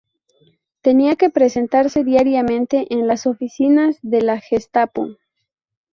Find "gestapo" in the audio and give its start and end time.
4.39-5.15